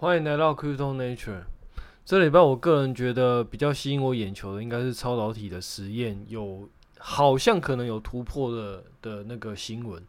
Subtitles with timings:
[0.00, 1.40] 欢迎来到 Crypto Nature。
[2.04, 10.00] 这礼拜我个人觉得比较吸引我眼球的，应该是超导体的实验有好像可能有突破的的那个新闻。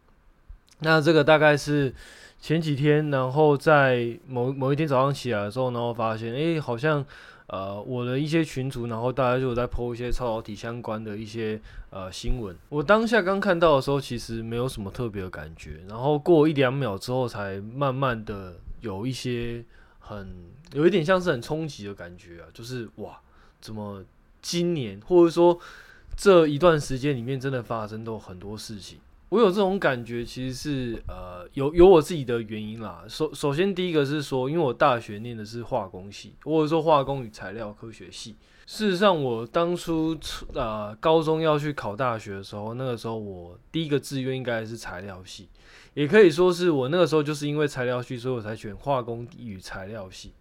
[0.78, 1.92] 那这个大概是
[2.40, 7.04] 前几天，然后在某某一天早上起来的时候，然后发现，哎，好像
[7.48, 11.60] 呃我的一些群组，然后大家就在 po 一些超导体相关的一些
[11.90, 12.54] 呃新闻。
[12.68, 19.64] 我当下刚看到的时候，其实没有什么特别的感觉，然后过一两秒之后，才慢慢的有一些。
[20.10, 20.34] 很
[20.72, 23.20] 有一点像是很冲击的感觉啊，就是哇，
[23.60, 24.02] 怎么
[24.42, 25.56] 今年或者说
[26.16, 28.98] 这一段时间里面真的发生都很多事情。
[29.28, 33.04] 我有这种感觉，其实是呃有有我自己的原因啦。
[33.06, 38.34] 首首先第一个是说，因为我大学念的是化工系，或者说化工与材料科学系。
[38.66, 40.18] 事实上，我当初
[40.54, 45.48] 呃高中要去考大学的时候，那个时候我第一个志愿应该是材料系。
[45.94, 50.32] 也可以说是我那个时候就是因为材料系，所以我才选化工与材料系。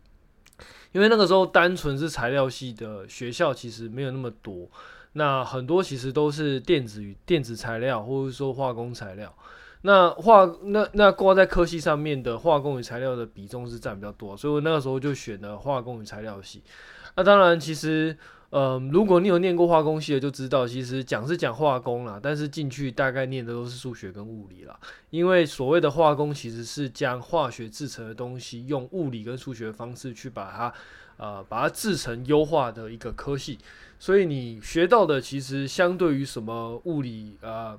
[0.91, 4.69] 因为那个时候单纯是材料系的学校其实没有那么多，
[5.13, 9.33] 那很多其实都是电子与电子材料，或者说化工材料。
[9.81, 16.63] 那化那那挂在科系上面的化工与材料的比重是占比较多，所以我那个时候就选了化工与材料系。
[17.15, 18.17] 那当然，其实。
[18.49, 24.79] 呃，如果你有念过化工系的，就知道其实讲是讲化工啦，但是进去大概念的都是数学跟物理啦。
[25.11, 30.73] 因为所谓的化工其实是将化学制成的东西用物理跟数学的方式去把它
[31.17, 33.59] 呃把它制成优化的一个科系，
[33.99, 37.77] 所以你学到的其实相对于什么物理啊。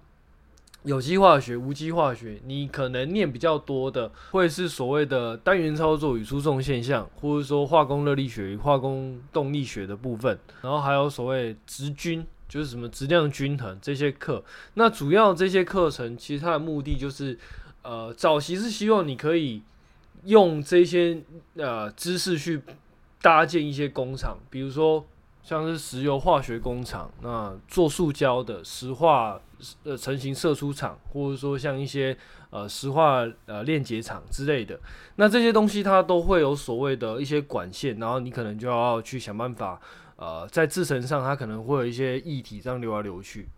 [0.84, 14.42] 有机化学、无机化学，你可能念比较多的，会是所谓的单元操作与输送现象，或者说化工热力学与化工动力学的部分，然后还有所谓质均，就是什么质量均衡这些课。
[14.74, 17.38] 那主要这些课程，其实它的目的就是，
[17.82, 19.62] 呃，早期是希望你可以
[20.24, 21.22] 用这些
[21.56, 22.62] 呃知识去
[23.20, 25.04] 搭建一些工厂，比如说。
[25.42, 29.40] 像是石油化学工厂，那做塑胶的石化
[29.84, 32.16] 呃成型射出厂，或者说像一些
[32.50, 34.78] 呃石化呃链接厂之类的，
[35.16, 39.80] 那这些东西它都会有所谓的一些管线，然后你可能就要去想办法
[40.16, 43.48] 呃在制程上它可能会有一些液体这样流来流去。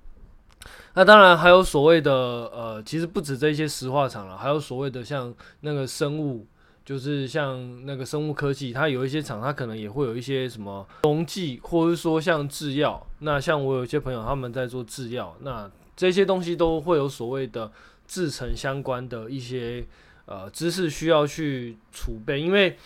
[0.95, 6.47] 那当然还有所谓的呃，其实不止这些石化厂了，还有所谓的像那个生物。
[6.85, 13.01] 就是像那个生物科技，它有一些厂，它可能也会有一些什么溶剂，或者是说像制药。
[13.21, 15.71] 那像我有一些朋友，他们在做制药，那
[16.03, 17.71] 这些东西都会有所谓的
[18.09, 19.87] 制成相关的一些
[20.27, 22.41] 呃知识需要去储备。
[22.41, 22.77] 因为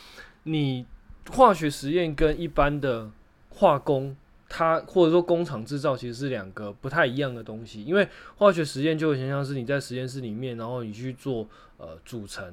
[0.42, 0.84] 你
[1.30, 3.10] 化学实验跟一般的
[3.48, 4.14] 化工，
[4.50, 7.82] 它或者说工厂制造其实是两个不太一样的东西。
[7.82, 8.06] 因为
[8.36, 12.52] 化学实验就很像是你在实验室里面，然后你去做呃组成。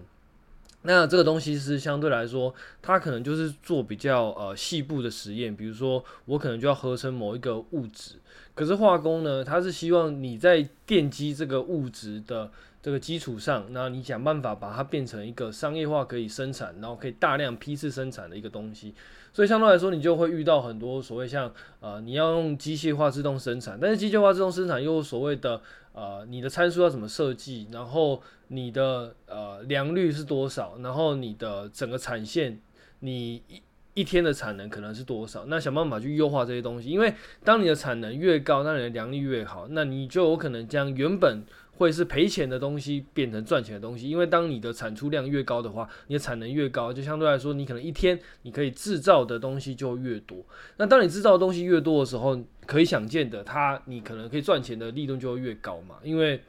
[0.84, 8.16] 那这个东西是相对来说，它可能就是做比较呃细部的实验，比如说我可能就要合成某一个物质，
[8.54, 12.52] 可是化工呢，它是希望你在奠基这个物质的
[12.82, 18.94] 这个基础上，那你想办法把它变成一个商业化可以生产，然后可以大量批次生产的一个东西。
[19.34, 25.60] 所以相对来说，你就会遇到很多所谓像呃你要用机械化自动生产，但是机械化自动生产又所谓的
[25.92, 32.60] 呃你的参数要怎么设计，然后你的呃良率是多少，然后你的整个产线
[33.00, 33.62] 你一
[33.96, 37.14] 一天的产能可能是多少，那想办法去优化这些东西，因为
[37.44, 41.44] 当你的产能越高，那你的良率越好，那你就有可能将原本
[41.76, 50.38] 会是赔钱的东西变成赚钱的东西，因为当你的产出量越高的话，你的产能越高，就相对来说，你可能一天你可以制造的东西就越多。
[50.78, 55.96] 那当你制造的东西越多的时候，可以想见的，它你可能可以赚钱的利润就会越高嘛。
[56.04, 56.42] 因为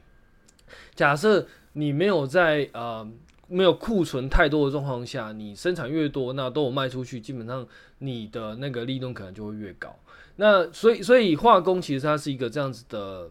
[0.95, 3.11] 假设你没有在呃
[3.49, 7.67] 没有库存太多的状况下，你生产越多，那都有卖出去，基本上
[7.99, 9.97] 你的那个利润可能就会越高。
[10.37, 13.31] 那所以所以化工其实它是一个这样子的。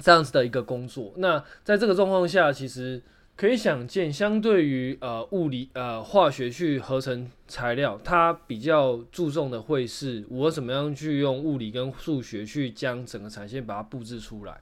[0.00, 3.02] 这样子的一个工作，那在这个状况下，其实
[3.36, 14.60] 可以想见，相对于呃物理呃化学去合成材料，它比较注重的会是我怎么样去用物理跟数学去将整个产线把它布置出来。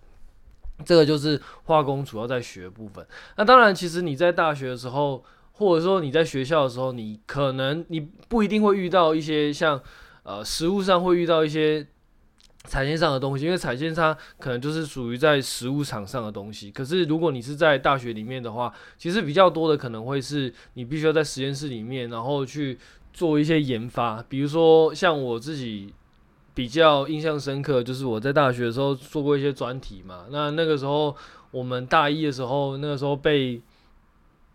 [0.84, 3.06] 这个就是化工主要在学的部分。
[3.36, 9.80] 那当然，其实你在大学的时候，或者说你在学校的时候，你可能你不一定会遇到一些像
[10.24, 11.86] 呃实物上会遇到一些。
[12.68, 16.70] 产线上的东西，因为产线上可能就是属于在实物场上的东西。
[16.70, 22.78] 可是如果你是在大学里面的话，其实比较多的可能会是你必须要在实验室里面，然后去
[23.12, 24.22] 做一些研发。
[24.28, 25.92] 比如说像我自己
[26.54, 30.26] 比较印象深刻，就是我在大学的时候做过一些专题嘛。
[30.30, 31.16] 那那个时候
[31.50, 33.60] 我们大一的时候，那个时候被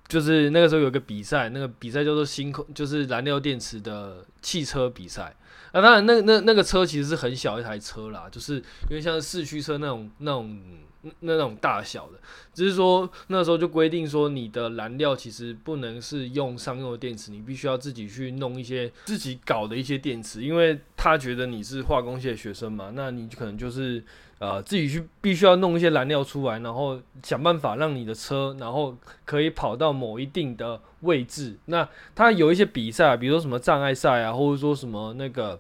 [0.08, 5.36] 就是那个时候有个比赛，那个比赛叫做星空，就是燃料电池的汽车比赛。
[5.74, 8.56] 那当然，那那那个车其实是很小一台车啦，就是
[8.90, 10.80] 因为像四驱车那种那种那。
[11.20, 12.14] 那种大小的，
[12.54, 24.02] 只是说那时候就规定说，你的燃料其实不能是用商用的电池，你必须要自己去弄一些自己搞的一些电池，因为他觉得你是化工系的学生嘛，那你可能就是
[24.44, 28.94] 呃自己去必须要弄一些燃料出来，然后想办法让你的车然后
[29.24, 31.57] 可以跑到某一定的位置。
[31.68, 35.57] 那它有一些比赛，比如说什么障碍赛啊，或者说什么那个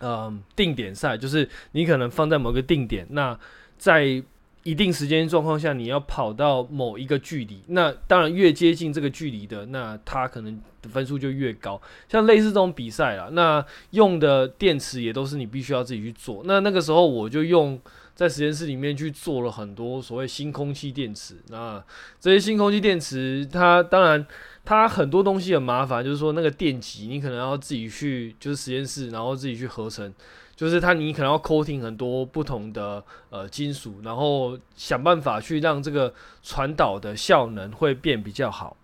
[0.00, 3.38] 嗯定点赛，就是你可能放在某个定点，那
[3.76, 4.22] 在
[4.64, 11.80] 一定时间状况下，你要跑到某一个距离，那当然越接近这个距离的，那它可能分数就越高。
[12.08, 16.42] 像类似这种比赛啦，那用的电池也都是你必须要自己去做。
[16.44, 17.80] 那那个时候我就用
[18.14, 21.36] 在实验室里面去做了很多所谓新空气电池。
[21.48, 21.82] 那
[22.20, 24.24] 这些新空气电池，它当然
[24.64, 30.14] 它很多东西很麻烦，就是说那个电极你可能要自己去，就是实验室然后自己去合成。
[30.62, 38.76] 就是它，你可能要 coating 很多不同的呃金属，然后想办法去让这个传导的效能会变比较好。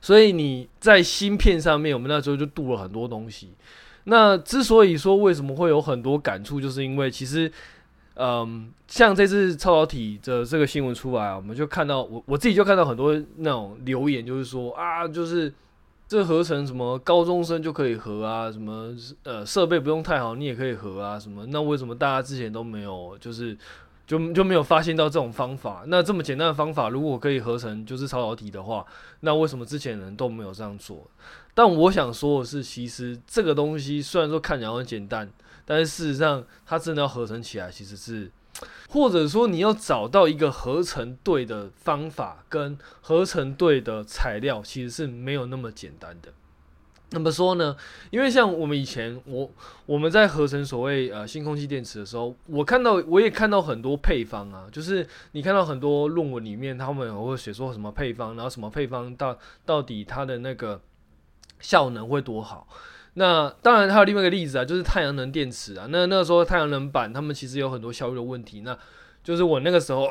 [0.00, 3.52] 所以你在芯片上面，我们那时候就镀了很多东西。
[4.02, 7.48] 那之所以说为什么会有很多感触，就是因为其实，
[8.16, 15.54] 嗯，像这次超导体的这个新闻出来啊，我们就看到我我自己就看到很多那种留言，就是说啊，就是。
[16.14, 18.48] 这合成什么高中生就可以合啊？
[18.48, 18.94] 什么
[19.24, 21.18] 呃设备不用太好，你也可以合啊？
[21.18, 21.44] 什么？
[21.46, 23.58] 那为什么大家之前都没有就是
[24.06, 25.82] 就就没有发现到这种方法？
[25.88, 28.86] 那这么简单的方法，如果可以合成就是超导体的话，
[29.22, 31.04] 那为什么之前人都没有这样做？
[31.52, 35.28] 但我想说的是，其实这个东西虽然说看起来很简单，
[35.64, 38.30] 但是事实上它真的要合成起来，其实是。
[38.88, 46.32] 或者说你要找到一个合成对的方法跟合成对的材料，其实是没有那么简单的。
[47.10, 47.76] 那么说呢？
[48.10, 49.48] 因为像我们以前我
[49.86, 60.80] 我们在合成所谓呃新空气电池的时候，我看到我也看到很多配方啊，就是你看到很多论文里面他们会写说什么配方，然后什么配方到到底它的那个
[61.60, 62.66] 效能会多好。
[63.16, 65.86] 那当然还有另外一个例子啊，就是太阳能电池啊。
[65.88, 68.62] 那那个时候太阳能板，他们其实有很多效率的问题。
[68.62, 68.76] 那
[69.22, 70.10] 就是我那个时候，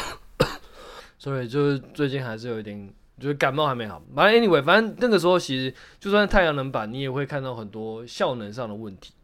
[1.18, 4.02] 所以就是最近还是有一点，就是感冒还没好。
[4.14, 9.14] 反正 anyway，反正那个时候其实就算太阳能板，你也会看到很多效能上的问题。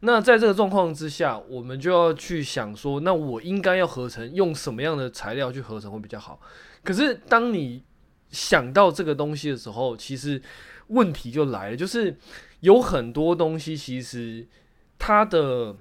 [0.00, 6.40] 那在这个状况之下，我们就要去想说，那我应该要合成用什么样的材料去合成会比较好？
[6.82, 7.84] 可是当你
[8.30, 10.40] 想到这个东西的时候，其实。
[10.88, 12.16] 问题就来了，就是
[12.60, 14.46] 有很多东西，其实
[14.98, 15.76] 它的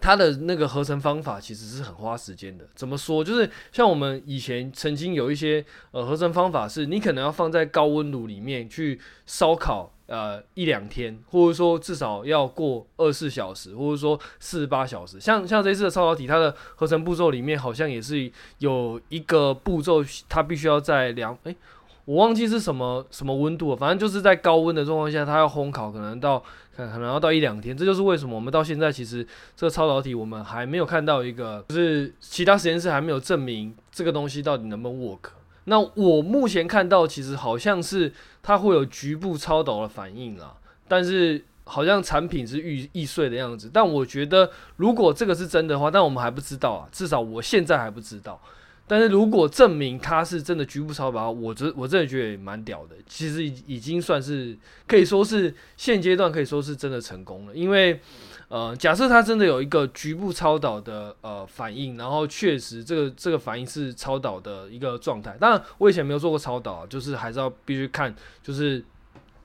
[0.00, 2.66] 它的那个合成方法其实是很花时间的。
[2.74, 3.22] 怎么说？
[3.22, 15.20] 就是像我们以前曾经有一些呃合成方法，是你可能要放在高温炉里面去烧烤呃一两天，或者说至少要过二十四小时，或者说四十八小时。
[15.20, 21.54] 像像这次的超导体，它的合成步骤里面好像也是有一个步骤，它必须要在两诶。
[22.04, 26.42] 我忘记是什么什么温度了，反正就是在高温的状况下，它要烘烤，可能到
[26.76, 27.76] 可能要到一两天。
[27.76, 35.30] 这就是为什么我们到现在其实这个超导体我们还没有看到一个，就是其他实验室还没有证明这个东西到底能不能 work。
[35.64, 38.12] 那我目前看到其实好像是
[38.42, 40.56] 它会有局部超导的反应啦，
[40.88, 43.70] 但是好像产品是易易碎的样子。
[43.72, 48.40] 但我觉得如果这个是真的话，但我们还不知道啊，至少我现在还不知道。
[48.86, 52.96] 但是如果证明它是真的局部超导，我真我真的觉得蛮屌的。
[53.06, 57.54] 其实已已经算是可以说是现阶段可以说是真的成功了。
[57.54, 57.98] 因为
[58.48, 65.34] 呃，假设它真的有一个局部超导的呃反应，然后确实这个这个反应是超导的一个状态。
[65.40, 68.84] 当然我以前没有做过超导，就是还是要必须看就是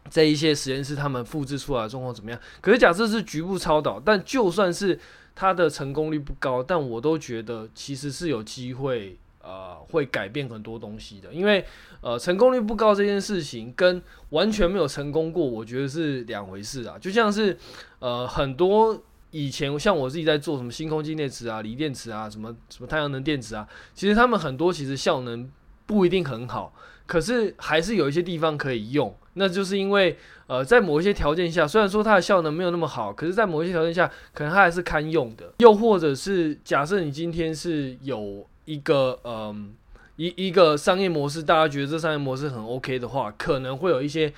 [0.09, 2.39] 这一些实验室他们复制出来的状况怎么样。
[2.59, 4.99] 可是假设是局部超导，但就算是
[5.35, 9.15] 它的成功率不高，但我都觉得其实是有机会。
[9.47, 11.63] 呃，会改变很多东西的，因为
[12.01, 14.01] 呃，成功率不高这件事情跟
[14.31, 16.97] 完全没有成功过，我觉得是两回事啊。
[16.99, 17.57] 就像是
[17.99, 19.01] 呃，很多
[19.31, 25.49] 以前像我自己在做什么新空气电池啊、锂电池啊、什么什么太阳能电池啊，其实他们很多其实效能
[25.85, 26.73] 不一定很好，
[27.05, 29.15] 可是还是有一些地方可以用。
[29.35, 35.53] 那就是因为呃，在某一些条件下，虽然说它的效能没有那么好，可是在某一些条件下，可能它还是堪用的。
[35.59, 39.73] 又或者是假设你今天是有一个嗯，
[40.17, 44.31] 一一个商业模式，大家觉得这商业模式很 OK 的话，可能会有一些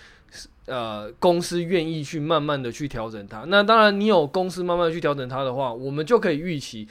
[0.67, 3.43] 呃公司愿意去慢慢的去调整它。
[3.47, 6.87] 那当然，你有公司慢慢的去调整它的话，我们就可以预期，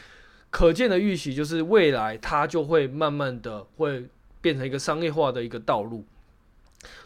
[0.50, 4.06] 可见的预期就是未来它就会慢慢的会
[4.40, 6.04] 变成一个商业化的一个道路。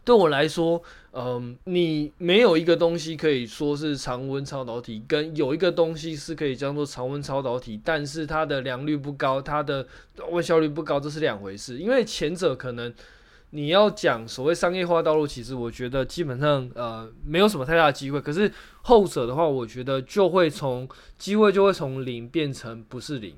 [0.04, 9.86] 对我来说，嗯，你没有一个东西可以说是常温超导体，跟有一个东西是可以叫做常温超导体，但是它的良率不高，它的
[10.30, 11.78] 温效率不高，这是两回事。
[11.78, 12.92] 因为前者可能
[13.50, 18.20] 你要讲所谓商业化道路，其实我觉得基本上呃没有什么太大机会。
[18.20, 18.52] 可是
[18.82, 20.86] 后者的话，我觉得就会从
[21.16, 23.34] 机会就会从零变成不是零。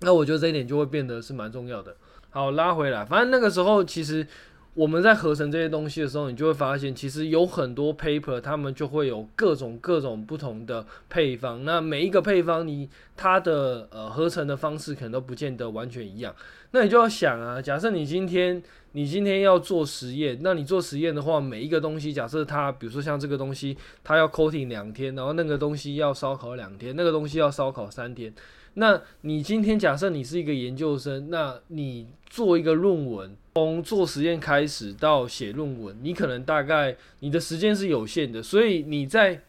[0.00, 1.94] 那我觉得这一点就会变得是蛮重要的。
[2.30, 4.26] 好，拉回来，反正那个时候其实。
[4.74, 11.64] 我们在合成这些东西的时候，你就会发现，其实有很多 paper，他们就会有各种各种不同的配方。
[11.64, 16.34] 那每一个配方你，你它的呃合成的方式可能都不见得完全一样。
[16.70, 18.62] 那你就要想啊，假设你今天
[18.92, 28.32] 你今天要做实验，那你做实验的话，每一个东西，假设它，比如说像这个东西，它要 coating 两天，然后那个东西要烧烤两天，那个东西要烧烤三天。
[28.74, 39.42] 那你今天假设你是一个研究生，那你做一个论文，从做实验开始到写论文，你可能大概你的时间是有限的，所以你在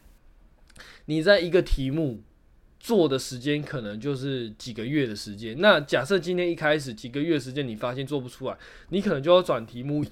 [1.06, 2.20] 你在一个题目
[2.82, 5.54] 做的时间可能就是几个月的时间。
[5.60, 8.58] 那假设今天一开始几个月时间你发现做不出来，
[8.88, 10.04] 你可能就要转题目，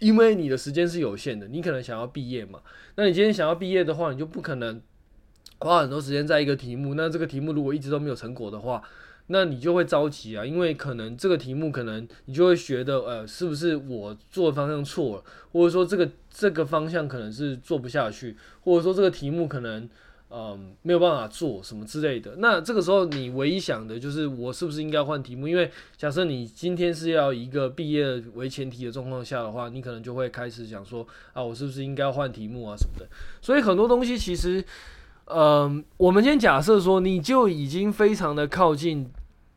[0.00, 2.60] 因为你的时间是有限的，你可能想要毕业嘛。
[2.94, 4.80] 那你今天想要毕业的话，你就不可能。
[5.60, 8.82] 花很多时间在一个题目，那这个题目如果一直都没有成果的话，
[9.28, 19.88] 那你就会着急啊，因为可能这个题目可能你就会觉得，呃，是不是我做的方向错了，或者说这个这个方向可能是做不下去，或者说这个题目可能，
[20.34, 22.34] 嗯、没有办法做什么之类的。
[22.38, 25.46] 那这个时候你唯一想的就是，我是不是应该换题目？
[25.46, 33.06] 因为假设你今天是要一个毕业为前提的状况下的话，你可能就会开始想说，啊，我是不是应该换题目啊什么的。
[33.40, 34.64] 所以很多东西其实。
[35.26, 39.10] 嗯，我们先假设说，你就已经非常的靠近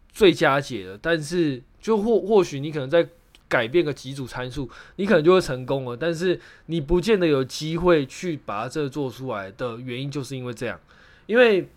[0.10, 3.06] 最佳解了，但是就或 或许你可能在
[3.50, 5.96] 改变个几组参数，你可能就会成功了。
[5.96, 10.80] 但是你不见得有机会去把它这做出来的原因，就是因为这样，
[11.26, 11.70] 因为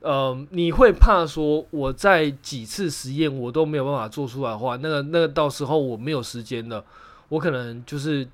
[0.00, 6.84] 呃，你会怕说我在几次实验我都没有办法做出来的话，那个那个到时候我没有时间了，
[7.28, 8.26] 我可能就是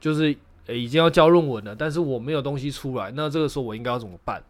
[0.00, 0.36] 就是。
[0.70, 4.42] 已经要交论文了，但是我没有东西出来，那这个时候我应该要怎么办？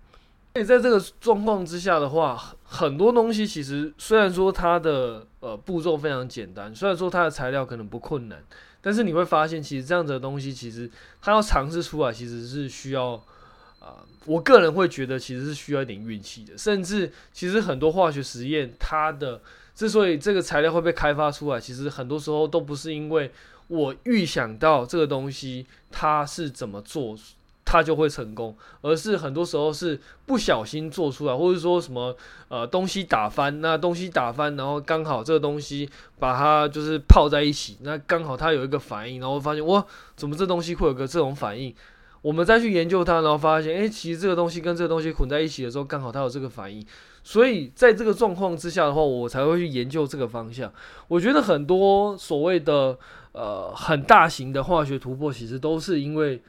[0.55, 8.43] 所以在这个状况之下的话，很多东西其实虽然说它的呃步骤非常简单，虽然说它的材料可能不困难，
[8.81, 10.90] 但是你会发现，其实这样子的东西，其实
[11.21, 13.23] 它要尝试出来，其实是需要啊、
[13.81, 19.40] 呃，我个人会觉得其实是需要一点运气的，甚至其实很多化学实验，它的
[19.75, 23.31] 之所以这个材料会被开发出来，其实很多时候都不是因为。
[23.69, 27.14] 我预想到这个东西它是怎么做，
[27.70, 32.16] 它就会成功，而是很多时候是不小心做出来，或者说什么
[32.48, 35.87] 呃东西打翻，那东西打翻，然后刚好这个东西
[36.18, 39.84] 把它就是泡在一起，那刚好它有一个反应，然后发现哇，
[40.16, 41.75] 怎么这东西会有个这种反应？
[42.22, 46.84] 我们再去研究它，然后发现，诶，其实这个东西跟这个东西混在一起的时候，刚好它有这个反应。
[47.22, 50.72] 所以在这个状况之下的话，我才会去研究这个方向。
[51.06, 52.98] 我觉得很多所谓的
[53.32, 56.42] 呃很大型的化学突破，其实都是因为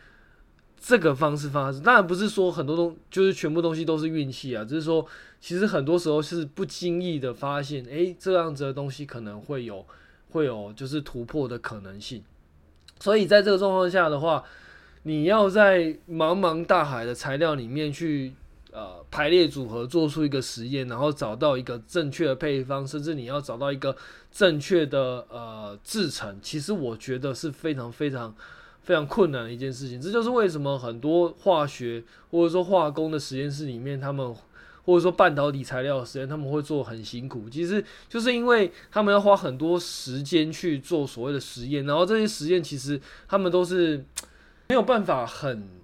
[0.79, 1.81] 这个方式发生。
[1.81, 5.05] 当然不是说很多东就是全部东西都是运气啊，只是说
[5.39, 9.85] 其实很多时候是不经意的发现，诶，这样子的东西可能会有
[10.31, 12.23] 会有就是突破的可能性。
[12.99, 14.43] 所以在这个状况下的话，
[15.03, 18.33] 你要在茫茫大海的材料里面去。
[18.71, 23.97] 呃，排列组合做出一个实验，然后找到一个正确的配方，甚至你要找到一个
[24.31, 28.31] 正确的呃制成，其实我觉得是非常非常
[28.89, 30.01] 非常困难的一件事情。
[30.01, 34.35] 这就是为什么很多化学或者说化工的实验室里面，他们
[34.83, 44.03] 或者说半导体材料实验，他们会做很辛苦，其实就是因为他们要花很多时间去做所谓的实验，然后这些实验其实他们都是
[44.69, 45.77] 没有办法很。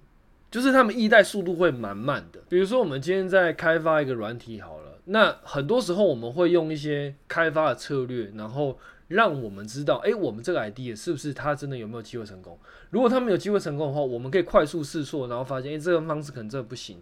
[0.48, 2.40] 就是他们一代速度会蛮慢的。
[2.48, 12.58] 比如说，我们今天在开发一个软体好了，那很多时候我们会用一些开发的策略，然后让我们知道，诶，我们这个 idea 是不是它真的有没有机会成功？
[12.90, 17.00] 如果它没有机会成功的话，我们可以快速试错，然后发现，诶，这个方式可能真的不行，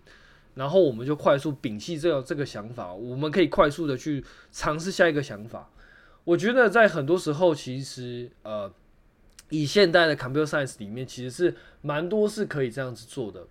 [0.55, 5.71] 然后我们就快速摒弃这个这个想法，我们可以快速的去尝试下一个想法。
[6.25, 8.73] 我觉得在很多时候，其实呃。
[9.51, 13.47] 以现代的 computer science 里面，其实是蛮多是可以这样子做的。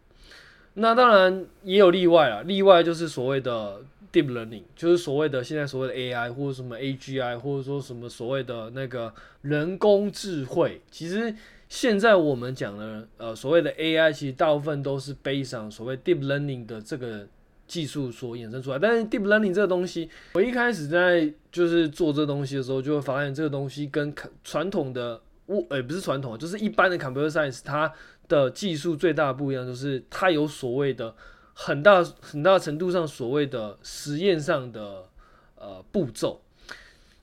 [0.74, 3.80] 那当然也有例外啊，例外就是所谓的
[4.14, 10.80] deep learning，就是所谓的现在所谓的 AI 或者什么 AGI，或者说什么所谓的那个人工智慧。
[10.92, 11.36] 其实
[11.68, 17.28] 现在我们讲的呃所谓的 AI，其实大部分都是 based on 所谓 deep learning 的这个
[17.66, 18.78] 技术所衍生出来。
[18.78, 27.92] 但是 deep learning 这个东西，我一开始在就是做这东西的时候，就会发现这个东西跟传统的物，诶、欸，不是传统，就是一般的 computer science，它
[28.28, 31.14] 的技术最大的不一样就是它有所谓的
[31.54, 35.10] 很大很大程度上所谓的实验上的
[35.56, 36.42] 呃步骤。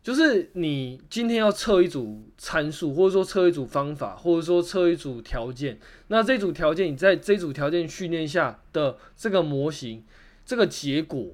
[0.02, 10.02] 就是你今天要测一组参数，或者说测一组方法，或者说测一组条件，那这组条件你在这组条件训练下的这个模型，
[10.46, 11.26] 这个结果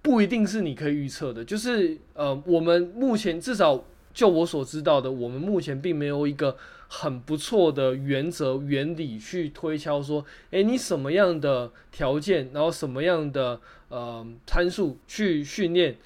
[0.00, 1.44] 不一定是你可以预测的。
[1.44, 6.56] 就是呃，我们目前至少就我所知道的，我们目前并没有一个
[6.88, 15.96] 很不错的原则原理去推敲说，诶，你什么样的条件，然后什么样的呃参数去训练。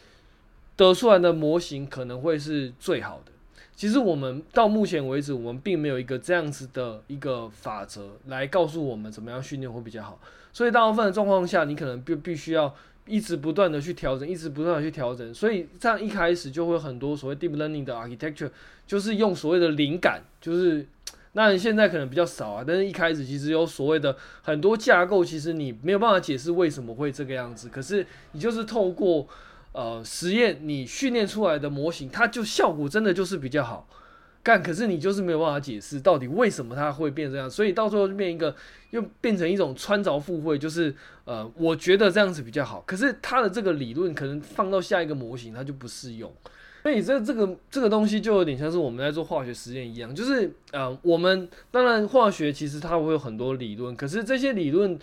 [0.75, 3.33] 得出来的模型可能会是最好的。
[3.77, 10.19] 其实我们到目前为止，我们并没有一个这样子的一个法则来告诉我们怎么样训练会比较好。
[10.51, 12.75] 所以大部分的状况下，你可能必必须要
[13.07, 15.35] 一直不断的去调整，一直不断的去调整。
[15.35, 18.51] 所以这样一开始就会很多所谓 deep learning 的 architecture，
[18.87, 20.87] 就是用所谓的灵感，就是
[21.33, 22.65] 那现在可能比较少啊。
[22.67, 27.69] 但是一开始其实有所谓的很多架构，其实你没有办法解释为什么会这个样子。
[27.69, 29.27] 可是你就是透过
[29.73, 33.89] 呃，实验你训练出来的模型，它就效果真的就是比较好，
[34.43, 38.55] 干，可是你就是没有办法解释到底为什么它会变这样，所以到最后就变一个，
[38.91, 40.95] 又变成一种穿凿附会，就是
[41.25, 46.33] 呃，我觉得这样子比较好，可是它的这个理论可能放到下一个模型它就不适用，
[46.83, 54.99] 所以这这个这个东西就有点像是我们在做化学实验一样，就是呃，我们当然化学其实它会有很多理论，可是这些理论。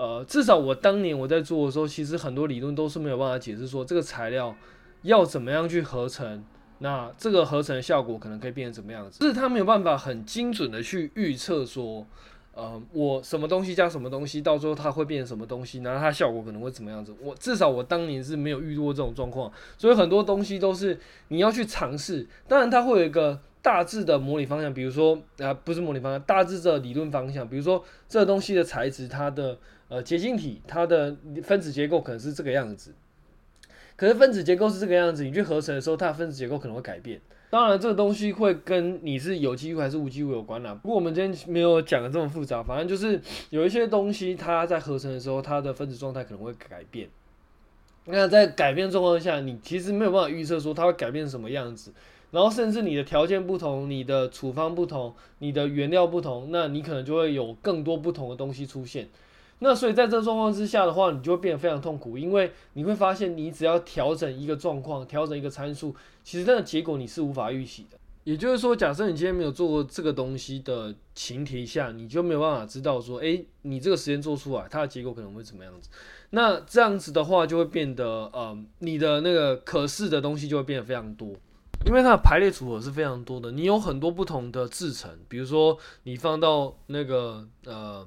[0.00, 4.54] 呃，至少我当年我在做的时候，其实很多理论都是没有办法解释说这个材料
[5.02, 6.44] 要怎么样去合成，
[6.78, 12.06] 那这个合成的效果可能可以变成什么样子，就是它没有办法很精准的去预测说，
[12.54, 17.14] 呃，我什么东西加什么东西，到最后它会变成什么东西，然后它效果可能会怎么样子。
[17.20, 23.40] 我至少我当年是没有遇过这种状况，所以很多东西都是你要去尝试，当然它会有一个。
[23.60, 29.58] 大致的模拟方向，比如说啊，不是模拟方向，大致的理论方向，比如说这东西的材质，它的
[29.88, 32.94] 呃结晶体，它的分子结构可能是这个样子。
[33.98, 37.20] 可是分子结构是这个样子，你去合成的时候，它的分子结构可能会改变。
[37.50, 40.72] 当然，这个东西会跟你是有机物还是无机物有关啦。
[40.80, 47.08] 不过我们今天没有讲的这么复杂，反正就是有一些东西，它在合成的时候，它的分子状态可能会改变。
[48.04, 51.92] 那在改变状况下，你其实没有办法预测说它会改变什么样子。
[52.30, 59.08] 然后甚至你的条件不同，你的处方不同，你的原料不同，那你可能就会有更多不同的东西出现。
[59.60, 67.98] 那所以在这状况之下的话，你就会变得非常痛苦，因为你会发现，你只要调整一个状况，调整一个参数，其实那个结果你是无法预期的。
[68.24, 75.88] 也就是说，假设你今天没有做过这个东西的前提下，你就没有办法知道说，诶，你这个实验做出来，它的结果可能会怎么样子。
[76.30, 81.34] 那这样子的话，就会变得，呃，你的那个可视的东西就会变得非常多。
[81.86, 88.06] 因为它的排列组合是非常多的，你有很多不同的制成，比如说你放到那个呃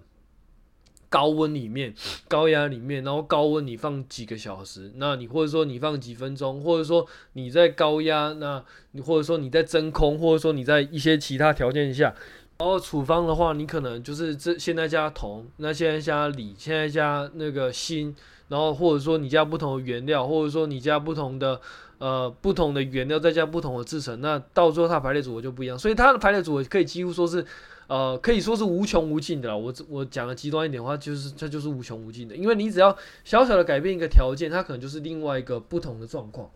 [1.12, 1.94] 高温里面、
[2.28, 12.16] 高压里面，然后高温你放几个小时，那你或者说你放几分钟，或者说你在高压，那你或者说你在真空，或者说你在一些其他条件下，
[12.58, 18.16] 然后处方的话，你可能就是这现在加铜，那现在加锂，现在加那个锌，
[18.48, 21.60] 然后或者说你加不同的原料，或者说你加不同的。
[22.02, 25.78] 呃，不同的原料再加不同的制成，那到最后它排列组合就不一样。
[25.78, 27.46] 所以它的排列组合可以几乎说是，
[27.92, 29.58] 呃，可以说是无穷无尽的了。
[29.58, 36.50] 我我讲的极端一点的话，就是它就是无穷无尽的，因为你只要小小的改变一个条件，它可能就是另外一个不同的状况。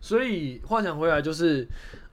[0.00, 1.64] 所以话讲回来，就是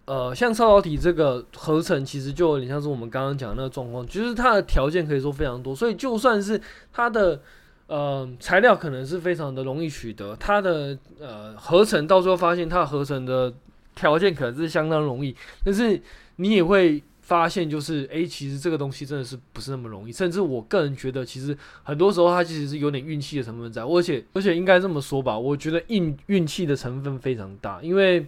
[0.06, 5.76] 呃，像超导体这个合成，其实就有点像是我们刚刚讲的那个状况，就是它的条件可以说非常多。
[5.76, 6.62] 所以就算是
[6.94, 7.42] 它的。
[7.88, 13.54] 呃，材料可能是非常的容易取得，它的呃合成到最后发现它合成的
[13.96, 15.98] 条件可能是相当容易，但是
[16.36, 28.26] 你也会发现就是，诶、其实这个东西真的是不是那么容易，甚至我个人觉得，其实很多时候它其实是有点运气的成分在，而且而且应该这么说吧，我觉得运运气的成分非常大，因为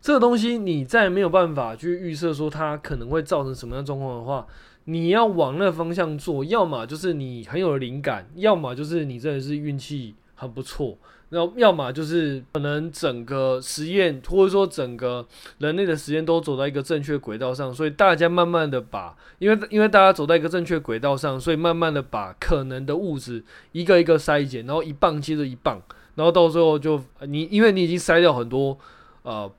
[0.00, 4.46] 这个东西你再没有办法去预测说它可能会造成什么样状况的话。
[4.84, 10.96] 你要往那个方向做，要么就是你很有灵感，要么就是你真的是运气很不错，
[11.30, 15.26] 然后要么就是可能整个实验或者说整个
[15.58, 25.80] 人类的实验都走到一个正确轨道上，所以大家慢慢的把，因为因为大家走在一个正确轨道上，所以慢慢的把可能的物质一个一个筛减，然后一棒接着一棒，
[26.14, 28.78] 然后到最后就你因为你已经筛掉很多
[29.22, 29.50] 呃。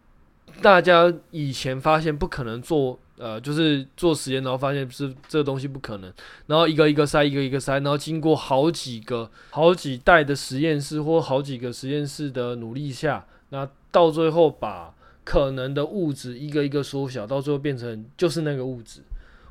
[0.61, 6.11] 大家以前发现不可能做呃，就是做实验，然后发现是这个东西不可能，
[6.47, 14.91] 然后一个一个筛，一个一个筛，然后经过好几个、好几代的实验室或好几个实验室的努力下，那到最后把
[15.23, 19.01] 可能的物质一个一个缩小，到最后变成就是那个物质。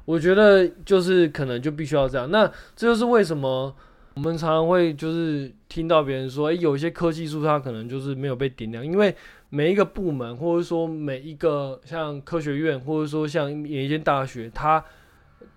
[0.04, 2.28] 我觉得就是可能就必须要这样。
[2.28, 3.72] 那这就是为什么
[4.14, 9.14] 我们常常会就是听到别人说，诶，有一些科技树它可能就是没有被点亮，因为。
[9.50, 14.82] 每一个部门，或者说每一个像科学院，或者说像每一间大学，它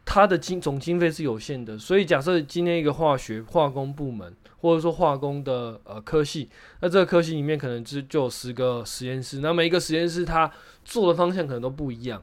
[0.03, 1.77] 它的经总经费是有限的。
[1.77, 6.49] 所以假设今天一个化学化工部门，或者说化工的呃科系，
[6.81, 10.51] 那这个科系里面可能就就有十个实验室，那每一个实验室它
[10.83, 12.21] 做的方向可能都不一样。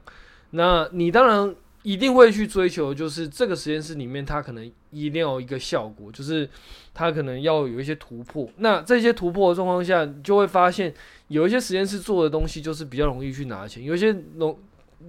[0.51, 1.55] 那你当然。
[1.83, 6.47] 一定会去追求，就是这个实验室里面，它可能一定要有一个效果，就是
[6.93, 8.47] 它可能要有一些突破。
[8.57, 10.93] 那这些突破的状况下，你就会发现
[11.29, 14.55] 有一些实验室做的东西就是比较容易去拿钱，有一些容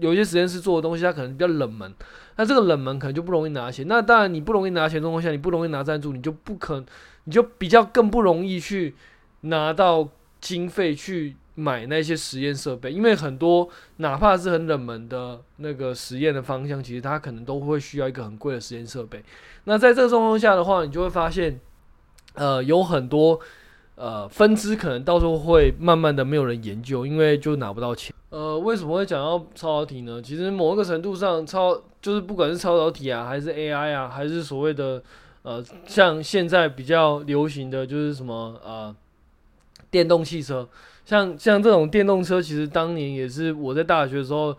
[0.00, 1.92] 有一些实验室做的东西它可能比较冷门，
[2.37, 3.87] 那这个冷门可能就不容易拿钱。
[3.87, 6.82] 那当然你不容易拿钱状况下，你不容易拿赞助，你就不可，
[7.24, 8.94] 你就比较更不容易去
[9.42, 10.08] 拿到
[10.40, 11.37] 经费去。
[11.55, 19.23] 买那些实验设备，因为很多哪怕是很冷门的那个实验的方向，其实它可能都会需要一个很贵的实验设备。
[19.65, 21.61] 那在这个状况下的话，你就会发现，
[22.35, 23.38] 呃，有很多
[23.97, 28.15] 呃分支可能到时候会慢慢的没有人研究，因为就拿不到钱。
[28.31, 30.23] 呃，为什么会讲到超导体呢？
[30.23, 35.03] 其实某一个程度上，超就是不管是超导体啊，还是 AI 啊，还是所谓的
[35.43, 38.97] 呃，像现在比较流行的就是什么呃，
[39.91, 40.67] 电动汽车。
[41.05, 44.57] 像像这种电动车，其实当年也是我在大学的时候，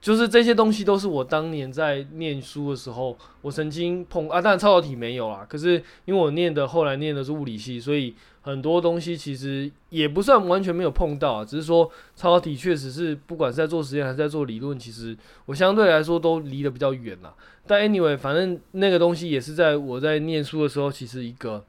[0.00, 5.46] 就是这些东西都是我当年在念书的时候，我曾经碰啊，当然超导体没有啦。
[5.48, 17.34] 可是因为我念的后来念的是物理系，所以很多东西其实也不算完全没有碰到啊，只是说超导体确实是不管是在做实验还是在做理论，其实我相对来说都离得比较远啦。
[17.66, 21.64] 但 anyway，反正那个东西也是在我在念书的时候，其实一个。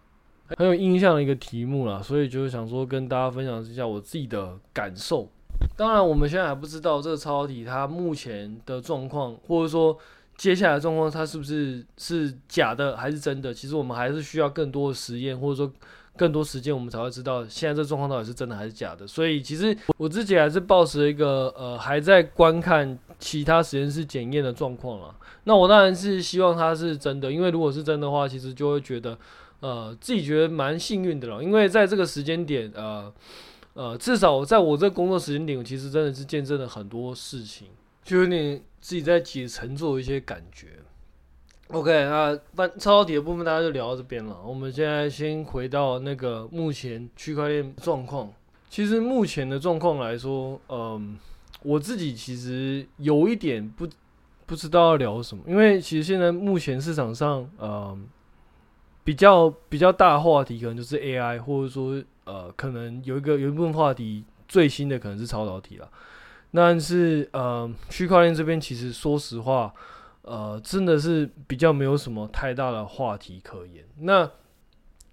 [0.57, 5.27] 很有印象的一个题目啦，所以就是想说跟大家分享一下我自己的感受。
[5.75, 9.97] 当然，我们现在还不知道这个超体它目前的状况，或者说
[10.37, 13.53] 接下来状况它是不是是假的还是真的。
[13.53, 15.71] 其实我们还是需要更多的实验，或者说
[16.15, 19.07] 更多时间，我们才会知道现在这状况到底是真的还是假的。
[19.07, 25.15] 所以，其实我自己还是抱持一个呃还在观看其他实验室检验的状况啦。
[25.45, 29.17] 那我当然是希望它是真的，因为如果是真的话，其实就会觉得。
[29.61, 33.11] 呃，自己觉得蛮幸运的了，因为在这个时间点，呃，
[33.73, 37.69] 呃，至少在我这工作时间点，我其实真的是见证了很多事情，
[38.03, 40.67] 就有点自己在解乘坐一些感觉。
[41.69, 44.39] OK，那半超导体的部分大家就聊到这边了。
[44.45, 48.31] 我们现在先回到那个目前区块链状况。
[48.69, 51.17] 其实目前的状况来说，嗯、
[51.63, 53.87] 我自己其实有一点不
[54.45, 57.97] 不知道要聊什么，因为其实现在目前市场上，呃。
[59.05, 65.87] 比较比较大的话题可能就是 AI，或者说呃，可能有一个有一部分话题最新的可能是超导体了。
[66.51, 69.71] 但是呃，区块链这边其实说实话，
[70.23, 73.83] 呃，真的是比较没有什么太大的话题可言。
[73.99, 74.25] 那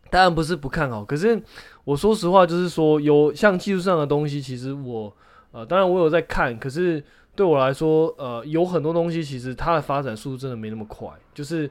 [0.08, 1.42] 当然不是不看好，可是
[1.84, 5.14] 我说实话就是说，有像技术上的东西，其实我
[5.50, 11.70] 呃，当然我有在看，可是对我来说，呃，有很多东西其实它的发展速度真的没那么快，就是。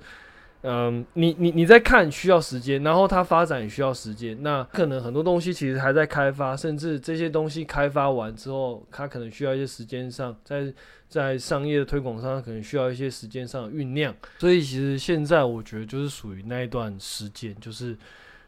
[0.63, 4.37] 嗯，你你你在看需要时间，然后它发展也需要时间。
[4.43, 10.71] 那可能很多东西其实还在开发，甚至这些东西开发完之后，它可能需要一些时间上，在
[11.09, 14.13] 在商业的推广上，可能需要一些时间上的酝酿。
[14.37, 17.97] 所以其实现在我觉得就是属于那一段时间，就是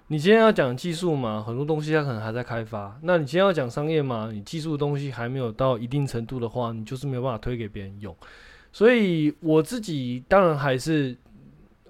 [0.10, 2.96] 你今天要讲技术嘛，很多东西它可能还在开发。
[3.02, 8.16] 那你今天要讲商业嘛，你技术的东西还没有到一定程度的话，你就是没有办法推给别人用。
[8.72, 11.18] 所以我自己当然还是。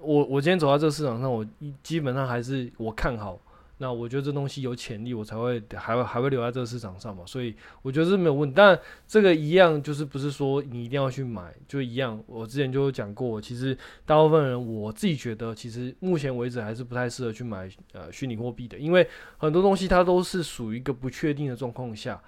[0.04, 1.44] 我我今天走到这个市场上，我
[1.82, 3.40] 基本上还是我看好。
[3.78, 7.24] 那我觉得这东西有潜力，我才会还会还会留在这个市场上嘛。
[7.26, 8.54] 所以我觉得是没有问题。
[8.56, 12.22] 但这个一样就是不是说你一定要去买，就一样。
[12.28, 19.06] 我之前就讲过，其实大部分人我自己觉得，其实目前为止还是不太适合去买呃虚拟货币的，因为
[19.38, 22.22] 很多东西它都是属于一个不确定的状况下。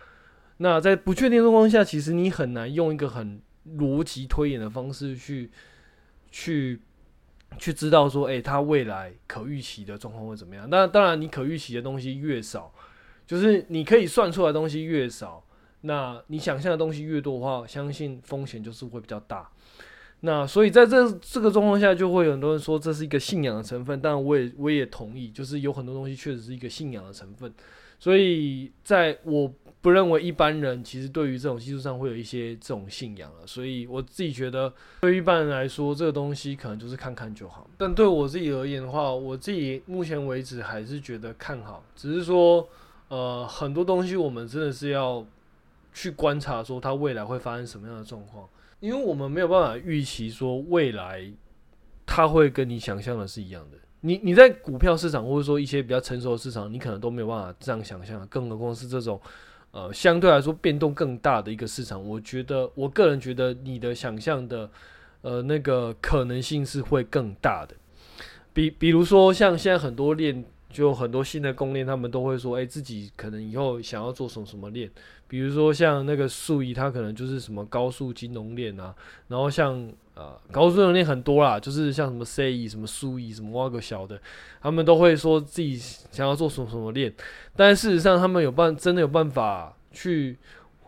[0.56, 3.40] 那在不确定状况下，其实你很难用一个很
[3.78, 5.48] 逻辑推演的方式去
[6.32, 6.80] 去。
[7.58, 10.68] 去知道说，诶、欸，它未来可预期的状况会怎么样？
[10.70, 12.72] 那当然，你可预期的东西越少，
[13.26, 15.44] 就是你可以算出来的东西越少，
[15.82, 19.48] 那你想象的东西越多的话，相信风险就是会比较大。
[20.20, 27.52] 那所以在这这个状况下，就会有很多人说这是一个信仰的成分，但我也我也同意，就是有很多东西确实是一个信仰的成分。
[27.98, 37.70] 所以在我不认为一般人其实对于这种技术上会有一些这种信仰了，所以我自己觉得，对于一般人来说，这个东西可能就是看看就好。
[37.78, 42.68] 但对我自己而言的话，我自己目前为止还是觉得看好，只是说，
[43.08, 45.24] 呃，很多东西我们真的是要
[45.94, 48.48] 去观察，说它未来会发生什么样的状况，
[48.80, 51.30] 因为我们没有办法预期说未来
[52.04, 53.78] 它会跟你想象的是一样的。
[54.06, 59.20] 你你在股票市场或者说一些比较成熟的市场，你可能都没有办法这样想象，更何况是这种。
[59.72, 64.70] 呃，相对来说变动更大的一个市场，我觉得，我个人觉得你的想象的，
[65.20, 67.74] 呃，那个可能性是会更大的。
[68.54, 74.90] 比比如说，像现在很多链，就很多新的公链，他们都会说，哎、自己可能以后想要做什么什么链。
[75.28, 78.94] 比如说像那个数亿，它可能就是什么高速金融链啊。
[79.28, 84.18] 然后像呃，高速金融链很多啦，就是像什么 C E 什么苏 E 什么挖个小的，
[84.62, 87.12] 他们都会说自己想要做什么什么练。
[87.54, 90.38] 但事实上，他们有办真的有办法去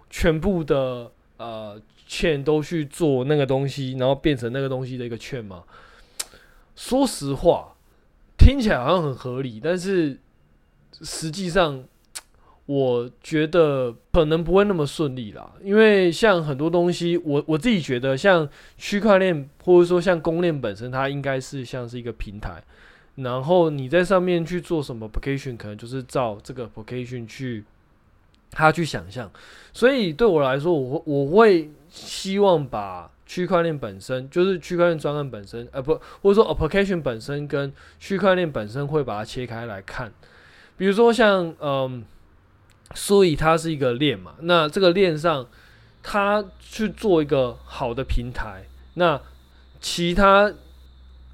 [0.08, 5.62] 全部的呃券都去做那个东西，然后变成那个东西的一个券吗？
[6.74, 7.76] 说实话，
[8.38, 10.18] 听起来好像很合理，但是
[11.02, 11.84] 实际上，
[12.68, 15.52] 我觉得可能不会那么顺利啦。
[15.64, 22.62] 因为像很多东西，我我自己觉得，像区块链或者说像公链本身，它应该是像是一个平台。
[23.14, 27.64] 然后你在上面去做什么 application，可能就是照这个 application 去，
[28.50, 29.31] 他去想象。
[29.72, 40.12] 所以对我来说，我我会希望把区块链本身，就是区块链专案本身，呃不，或者说 application 本身跟区块链本身会把它切开来看。
[40.76, 42.04] 比如说像嗯，
[42.94, 45.46] 所以它是一个链嘛，那这个链上
[46.03, 49.20] 它去做一个好的平台，那
[49.81, 50.53] 其他。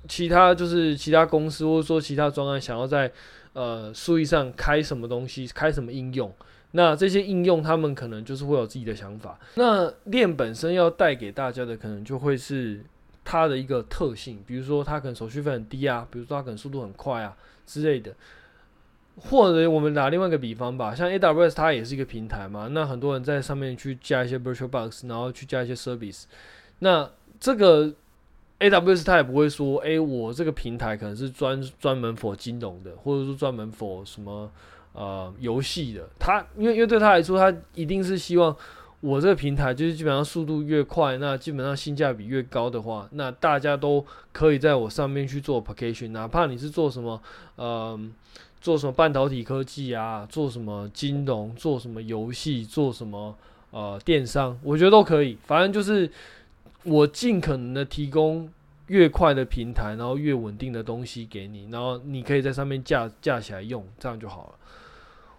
[0.06, 3.10] 其他就是其他公司或者说其他专案想要在
[3.54, 6.30] 呃数亿上开什么东西，开什么应用，
[6.72, 9.38] 那这些应用他们可能就是会有自己的想法。
[9.54, 12.84] 那链本身要带给大家的可能就会是
[13.24, 18.12] 它的一个特性，比如说它可能手续费很低啊，比如说它可能速度很快啊之类的。
[19.16, 26.24] 或者我们打另外一个比方吧，像 AWS 它也是一个平台嘛，那很多人在上面去加一些 Virtual Box，然后去加一些 Service，
[26.78, 27.94] 那这个。
[28.60, 34.48] AWS 他也不会说，哎、我这个平台可能是专专门 for 金融的，或者说专门 for 什么
[34.92, 36.08] 呃游戏的。
[36.20, 38.56] 他因为因为对他来说，他一定是希望
[39.00, 47.20] 我这个平台就是基本上速度越快，那基本上性价比越高的话，那大家都可以在我上面去做 application，哪怕你是做什么
[47.56, 47.98] 呃
[48.64, 53.36] 做什么半导体科技啊，做什么金融，做什么游戏，做什么
[53.70, 56.10] 呃电商，我觉得都可以，反正就是。
[56.86, 58.46] 我尽可能的提供
[58.88, 64.54] 越快的平台，然后越稳定的东西给你，然后你可以在上面架架起来用，这样就好了。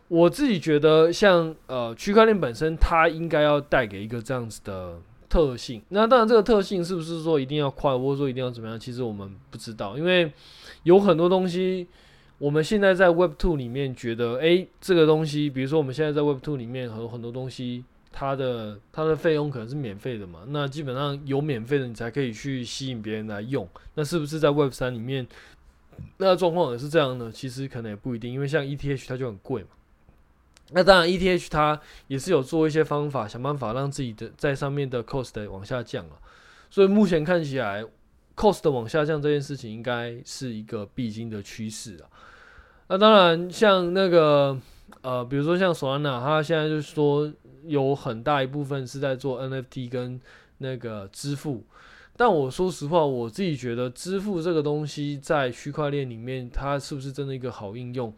[0.07, 4.97] 我自己觉得像，像呃区块链本身，它应该要带给一个这样子的
[5.29, 5.79] 特性。
[5.89, 8.79] 那当然，这个特性是不是说一定要快，或者说一定要怎么样？
[8.79, 10.33] 其实我们不知道，因为
[10.81, 11.87] 有很多东西，
[12.37, 17.83] 我们现在在 Web Two 里面觉得，诶，这个东西，比如说我们现在在 Web Two 里面有很多东西。
[18.17, 20.45] 它的它的费用可能是免费的嘛？
[20.47, 23.67] 那基本上有免费的，你才可以去吸引别人来用。
[23.95, 25.27] 那是不是在 Web 三里面，
[26.15, 27.29] 那状况也是这样呢？
[27.29, 29.67] 其实可能也不一定，因为像 ETH 它就很贵嘛。
[30.71, 36.15] 那当然，ETH 它也是有做一些方法，想办法让自己的在上面的 cost 往下降啊。
[36.69, 37.83] 所以目前看起来
[38.35, 42.09] ，cost 往下降这件事情应该是一个必经的趋势啊。
[42.89, 44.57] 那当然，像那个
[45.01, 47.31] 呃，比如说像 Solana，它现在就是说。
[47.67, 50.21] 有很大一部分是在做 NFT 跟
[50.59, 51.63] 那个支付，
[52.15, 58.13] 但我说实话，我自己觉得支付这个东西在区块链里面，它是不是真的一个好应用？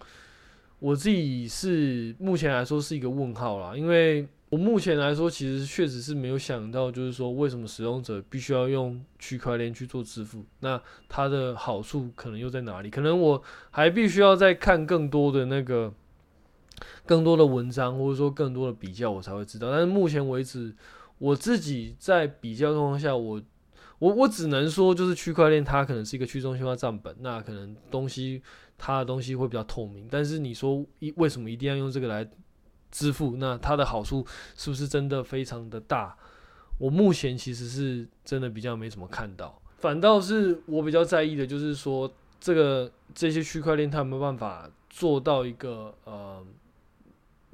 [0.80, 10.46] 我自己是目前来说是一个问号啦，因为我目前来说其实确实是没有想到，就是说为什么使用者必须要用区块链去做支付？
[10.60, 12.90] 那它的好处可能又在哪里？
[12.90, 15.94] 可能我还必须要再看更多的那个。
[17.08, 19.72] 更多的文章，或者说更多的比较，我才会知道。
[19.72, 20.76] 但是目前为止，
[21.18, 23.42] 我自己在比较状况下，我
[23.98, 28.44] 我我只能说，就是区块链它可能是一个去中心化账本，那可能东西
[28.78, 30.08] 它的东西会比较透明。
[30.12, 32.30] 但是你说一为什么一定要用这个来
[32.98, 33.36] 支付？
[33.38, 36.18] 那它的好处是不是真的非常的大？
[36.80, 39.62] 我目前其实是真的比较没怎么看到。
[39.78, 46.44] 反倒是我比较在意的就是说，这个这些区块链它有没有办法做到一个呃。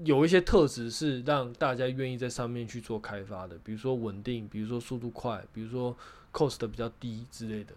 [0.04, 5.96] 有一些特质是让大家愿意在上面去做开发的，比如说稳定，比如说速度快，比如说
[6.34, 7.74] cost 比较低之类的。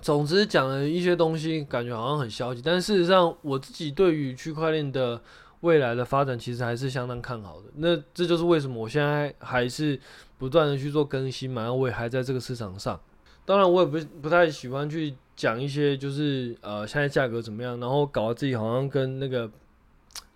[0.00, 5.22] 总之讲了一些东西，感觉好像很消极，但事实上我自己对于区块链的
[5.62, 7.68] 未来的发展其实还是相当看好的。
[7.76, 9.98] 那这就是为什么我现在还是
[10.38, 13.00] 不断的去做更新嘛，然后我也还在这个市场上。
[13.44, 19.50] 当然，我也不不太喜欢去讲一些就是呃现在价格怎么样，然后搞得自己好像跟那个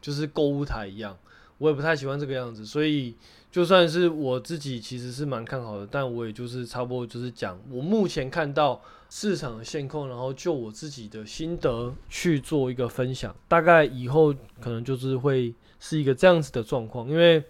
[0.01, 1.17] 就是购物台一样。
[1.59, 3.15] 我也不太喜欢这个样子，所以
[3.57, 13.35] 就算是我自己其实是蛮看好的，但我也就是差不多就是讲我目前看到市场的现况，然后就我自己的心得去做一个分享。
[13.49, 17.43] 大概以后可能就是会是一个这样子的状况，因为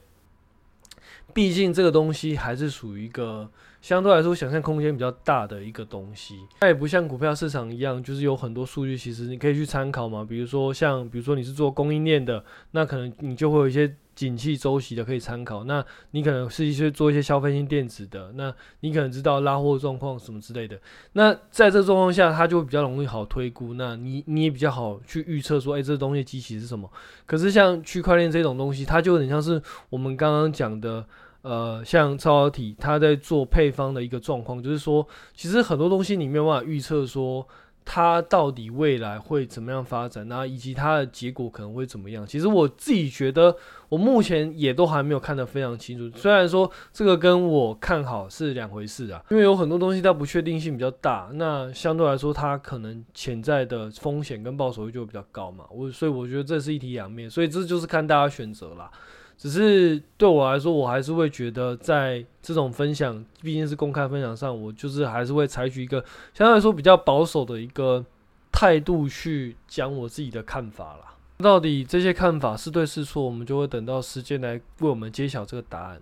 [1.35, 3.51] 毕竟这个东西还是属于一个。
[3.87, 10.27] 相对来说，想象空间比较大的一个东西，它也不像股票市场一样，就是有很多数据，其实你可以去参考嘛。
[10.29, 15.63] 比如说像，比如说你是做供应链的，那可能你就会有一些景气周期的可以参考。
[15.63, 20.77] 那你可能是一些做一些消费性电子的，那你可能知道拉货状况什么之类的。
[21.13, 23.75] 那在这状况下，它就会比较容易好推估。
[23.75, 26.91] 那你你也比较好去预测说，哎、这东西机器是什么？
[27.25, 31.07] 可是像区块链这种东西，它就有点像是我们刚刚讲的。
[31.47, 37.47] 呃，像超导体，它在做配方的一个状况，就是说，其实很多东西你没有办法预测，说
[37.85, 42.27] 它到底未来会怎么样发展，那以及它的结果可能会怎么样。
[42.27, 43.57] 其实我自己觉得，
[43.89, 46.19] 我目前也都还没有看得非常清楚。
[46.19, 55.65] 虽然说这个跟我看好是两回事啊，因为有很多东西它不确定性比较大，那相对来说它可能潜在的风险跟报酬率就会比较高嘛。
[55.71, 58.91] 我所以我觉得这是一体两面，所以这就是看大家选择啦。
[59.37, 68.05] 只是对我来说，我还是会觉得，在这种分享，毕竟是公开分享上，我就是还是会采取一个相对来说比较保守的一个
[68.51, 71.15] 态度去讲我自己的看法啦。
[71.39, 76.01] 到底这些看法是对是错，我们就会等到时间来为我们揭晓这个答案。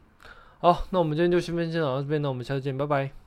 [0.61, 3.24] 好，那我们今天就先分享到这边，那我们下次见，拜拜。